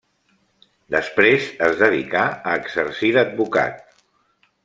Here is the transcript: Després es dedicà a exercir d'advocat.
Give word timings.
Després 0.95 1.45
es 1.67 1.75
dedicà 1.83 2.25
a 2.51 2.55
exercir 2.63 3.13
d'advocat. 3.19 3.87